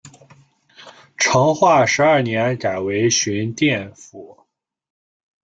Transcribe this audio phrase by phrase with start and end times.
[1.15, 4.47] 成化十二年改为寻甸府。